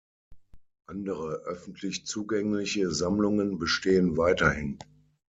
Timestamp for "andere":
0.87-1.43